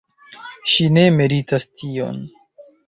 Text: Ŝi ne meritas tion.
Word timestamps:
Ŝi 0.75 0.87
ne 0.95 1.05
meritas 1.21 1.71
tion. 1.83 2.21